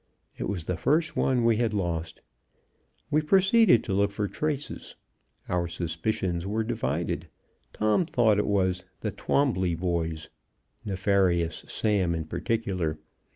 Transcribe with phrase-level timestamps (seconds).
[0.35, 2.21] It was the first one we had lost.
[3.11, 4.95] We proceeded to look for traces.
[5.47, 7.27] Our suspicions were divided.
[7.71, 10.29] Tom thought it was "the Twombly boys,"
[10.83, 12.97] nefarious Sam in particular.